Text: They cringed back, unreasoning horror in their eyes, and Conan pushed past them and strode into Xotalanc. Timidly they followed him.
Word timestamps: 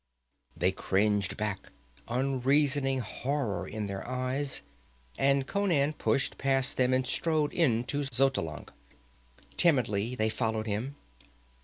They 0.57 0.71
cringed 0.71 1.37
back, 1.37 1.71
unreasoning 2.07 3.01
horror 3.01 3.67
in 3.67 3.85
their 3.85 4.03
eyes, 4.07 4.63
and 5.15 5.45
Conan 5.45 5.93
pushed 5.93 6.39
past 6.39 6.75
them 6.77 6.91
and 6.91 7.05
strode 7.05 7.53
into 7.53 8.01
Xotalanc. 8.05 8.69
Timidly 9.57 10.15
they 10.15 10.29
followed 10.29 10.65
him. 10.65 10.95